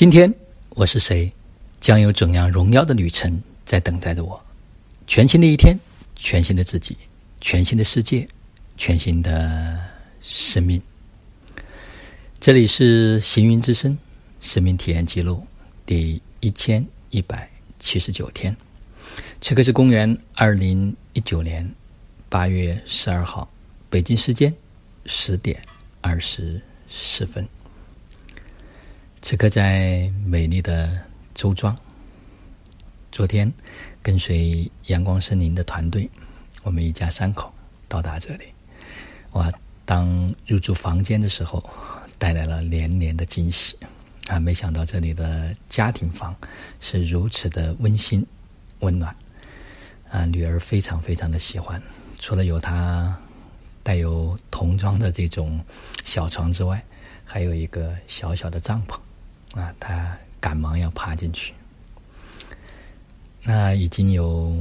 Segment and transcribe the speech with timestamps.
[0.00, 0.34] 今天
[0.70, 1.30] 我是谁，
[1.78, 4.42] 将有怎样荣耀的旅程在等待着我？
[5.06, 5.78] 全新的一天，
[6.16, 6.96] 全新的自己，
[7.42, 8.26] 全新的世界，
[8.78, 9.78] 全新的
[10.22, 10.80] 生命。
[12.38, 13.94] 这里是行云之声
[14.40, 15.46] 生命体验记录
[15.84, 17.46] 第一千一百
[17.78, 18.56] 七十九天。
[19.42, 21.70] 此刻是公元二零一九年
[22.30, 23.46] 八月十二号，
[23.90, 24.50] 北京时间
[25.04, 25.60] 十点
[26.00, 26.58] 二十
[26.88, 27.46] 四分。
[29.22, 30.98] 此刻在美丽的
[31.34, 31.76] 周庄，
[33.12, 33.52] 昨天
[34.02, 36.08] 跟随阳光森林的团队，
[36.62, 37.52] 我们一家三口
[37.86, 38.44] 到达这里。
[39.32, 39.52] 哇！
[39.84, 41.62] 当入住房间的时候，
[42.16, 43.76] 带来了连连的惊喜
[44.28, 44.38] 啊！
[44.38, 46.34] 没想到这里的家庭房
[46.80, 48.24] 是如此的温馨
[48.78, 49.14] 温暖
[50.10, 50.24] 啊！
[50.24, 51.80] 女儿非常非常的喜欢，
[52.18, 53.16] 除了有她
[53.82, 55.60] 带有童装的这种
[56.04, 56.82] 小床之外，
[57.24, 58.98] 还有一个小小的帐篷。
[59.52, 61.52] 啊，他赶忙要爬进去。
[63.42, 64.56] 那已经有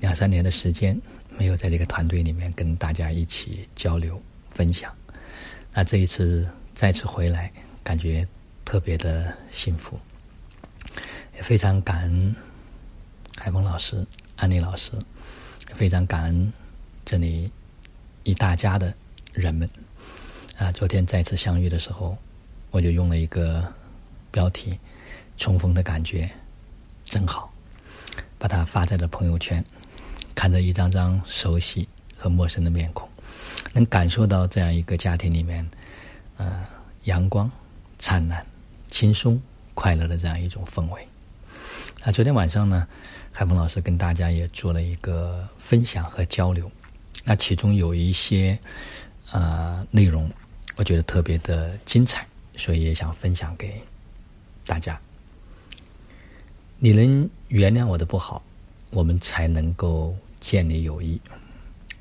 [0.00, 1.00] 两三年的时间
[1.38, 4.20] 没有在这个团队里面跟大家一起交流
[4.50, 4.92] 分享。
[5.72, 7.52] 那这一次再次回来，
[7.84, 8.26] 感觉
[8.64, 10.00] 特别的幸福，
[11.36, 12.34] 也非常感恩
[13.36, 14.04] 海峰老师、
[14.36, 14.92] 安妮老师，
[15.72, 16.52] 非常感恩
[17.04, 17.48] 这里
[18.24, 18.92] 一大家的
[19.32, 19.70] 人们。
[20.56, 22.18] 啊，昨天再次相遇的时候，
[22.70, 23.72] 我就用了一个。
[24.36, 24.78] 标题：
[25.38, 26.30] 重逢的感觉
[27.06, 27.50] 真好，
[28.36, 29.64] 把它发在了朋友圈。
[30.34, 33.08] 看着一张张熟悉和陌生的面孔，
[33.72, 35.66] 能感受到这样一个家庭里面，
[36.36, 36.66] 呃，
[37.04, 37.50] 阳光
[37.96, 38.44] 灿烂、
[38.88, 39.40] 轻松、
[39.72, 41.08] 快乐的这样一种氛围。
[42.04, 42.86] 那昨天晚上呢，
[43.32, 46.70] 海峰老师跟大家也做了一个分享和交流。
[47.24, 48.58] 那其中有一些
[49.32, 50.30] 呃内容，
[50.76, 53.80] 我觉得特别的精彩，所以也想分享给。
[54.66, 55.00] 大家，
[56.78, 58.42] 你能原谅我的不好，
[58.90, 61.20] 我们才能够建立友谊。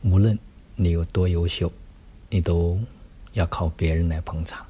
[0.01, 0.38] 无论
[0.75, 1.72] 你有多优秀，
[2.28, 2.79] 你都
[3.34, 4.66] 要靠别人来捧场。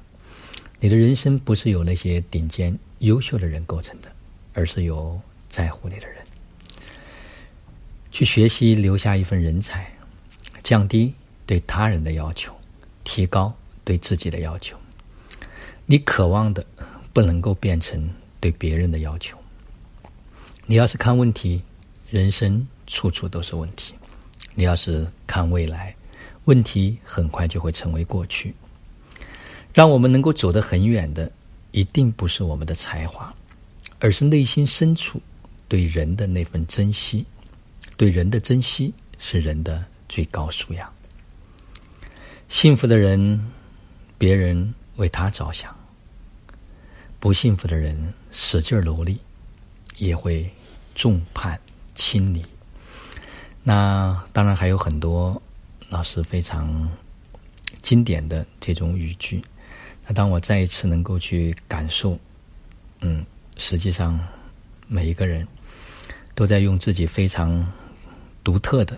[0.78, 4.12] 你的人生不是由那些顶尖优秀的人构成的，
[4.52, 6.18] 而是由在乎你的人。
[8.10, 9.90] 去学习留下一份人才，
[10.62, 11.14] 降低
[11.46, 12.54] 对他人的要求，
[13.04, 13.52] 提高
[13.84, 14.76] 对自己的要求。
[15.86, 16.64] 你渴望的。
[17.16, 18.10] 不能够变成
[18.40, 19.38] 对别人的要求。
[20.66, 21.62] 你要是看问题，
[22.10, 23.94] 人生处处都是问题；
[24.54, 25.96] 你要是看未来，
[26.44, 28.54] 问题很快就会成为过去。
[29.72, 31.32] 让我们能够走得很远的，
[31.70, 33.34] 一定不是我们的才华，
[33.98, 35.18] 而是内心深处
[35.68, 37.24] 对人的那份珍惜。
[37.96, 40.92] 对人的珍惜是人的最高素养。
[42.50, 43.42] 幸福的人，
[44.18, 45.74] 别人为他着想。
[47.26, 49.20] 不幸福的人使劲努力，
[49.96, 50.48] 也会
[50.94, 51.60] 众叛
[51.96, 52.40] 亲离。
[53.64, 55.42] 那当然还有很多
[55.88, 56.88] 老师非常
[57.82, 59.42] 经典的这种语句。
[60.06, 62.16] 那当我再一次能够去感受，
[63.00, 63.26] 嗯，
[63.56, 64.16] 实际上
[64.86, 65.44] 每一个人
[66.32, 67.66] 都在用自己非常
[68.44, 68.96] 独特的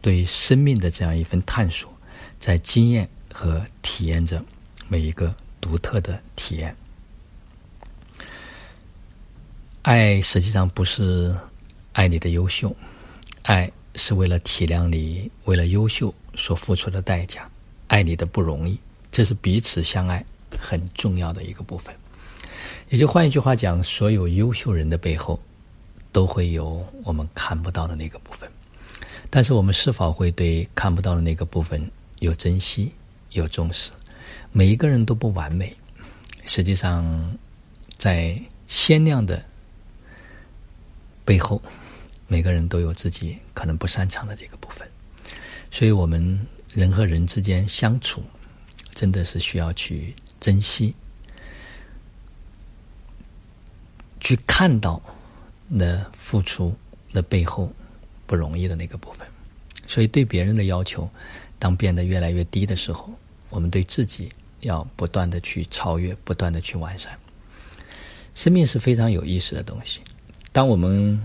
[0.00, 1.88] 对生命的这样一份探索，
[2.40, 4.44] 在经验和体验着
[4.88, 6.76] 每一个独特的体验。
[9.88, 11.34] 爱实际上不是
[11.94, 12.76] 爱你的优秀，
[13.44, 17.50] 爱是为了体谅你为了优秀所付出的代价，
[17.86, 18.78] 爱你的不容易，
[19.10, 20.22] 这是彼此相爱
[20.60, 21.96] 很重要的一个部分。
[22.90, 25.40] 也就换一句话讲，所有优秀人的背后，
[26.12, 28.46] 都会有我们看不到的那个部分。
[29.30, 32.92] 但是我们是否会对看不到的那个部分有珍惜、
[33.30, 33.90] 有重视？
[34.52, 35.74] 每一个人都不完美，
[36.44, 37.38] 实际上
[37.96, 39.42] 在鲜亮的。
[41.28, 41.60] 背后，
[42.26, 44.88] 每个人都有自己可能不擅长的这个部分，
[45.70, 46.40] 所以，我们
[46.72, 48.22] 人和人之间相处，
[48.94, 50.94] 真的是需要去珍惜，
[54.18, 55.02] 去看到
[55.66, 56.74] 那付出
[57.12, 57.70] 那背后
[58.26, 59.28] 不容易的那个部分。
[59.86, 61.06] 所以，对别人的要求，
[61.58, 63.12] 当变得越来越低的时候，
[63.50, 67.18] 我们对自己要不断的去超越，不断的去完善。
[68.34, 70.00] 生命是非常有意思的东西。
[70.58, 71.16] 当我们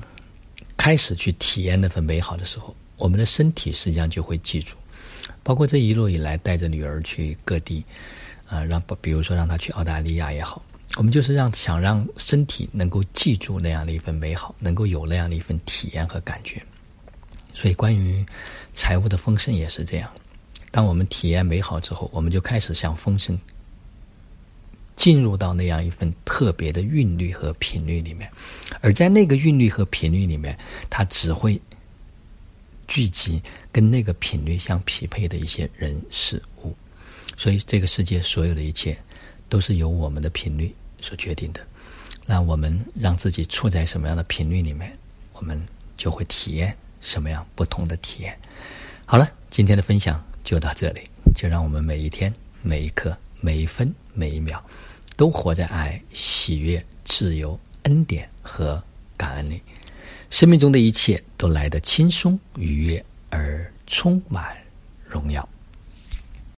[0.77, 4.75] 开始去体验那份美好的时候，我们的身体实际上就会记住。
[5.41, 7.83] 包括这一路以来，带着女儿去各地，
[8.45, 10.61] 啊，让比如说让她去澳大利亚也好，
[10.97, 16.61] 我们就是让想让身体能够记住那样的一份美好，能够有那样的一份体验和感觉。
[17.55, 18.23] 所以，关于
[18.75, 20.07] 财务的丰盛也是这样。
[20.69, 23.35] 当我们体验美好之后，我们就开始向丰盛
[25.03, 28.31] 进入到那样一份特别的韵律和频率里面，
[28.79, 30.57] 而在那个韵律和频率里面，
[30.89, 31.59] 它只会
[32.87, 36.73] 聚集跟那个频率相匹配的一些人事物。
[37.35, 38.97] 所以，这个世界所有的一切
[39.49, 41.59] 都是由我们的频率所决定的。
[42.25, 44.97] 那我们让自己处在什么样的频率里面，
[45.33, 45.61] 我们
[45.97, 48.39] 就会体验什么样不同的体验。
[49.05, 51.01] 好了，今天的分享就到这里，
[51.35, 54.63] 就让我们每一天、每一刻、每一分、每一秒，
[55.15, 58.81] 都活在爱、喜悦、自由、恩典和
[59.17, 59.61] 感恩里。
[60.29, 64.57] 生命中的一切都来得轻松、愉悦而充满
[65.07, 65.47] 荣耀。